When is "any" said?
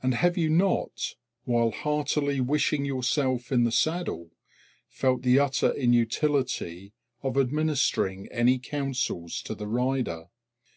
8.28-8.60